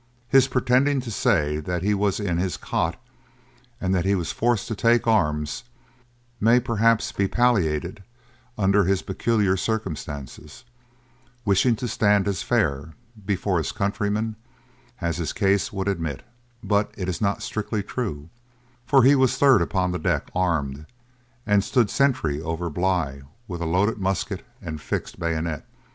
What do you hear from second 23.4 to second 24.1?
with a loaded